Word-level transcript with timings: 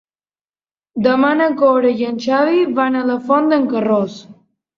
Demà 1.07 1.29
na 1.41 1.49
Cora 1.59 1.91
i 1.99 2.07
en 2.13 2.17
Xavi 2.25 2.65
van 2.81 2.99
a 3.01 3.05
la 3.11 3.19
Font 3.29 3.53
d'en 3.53 3.71
Carròs. 3.77 4.19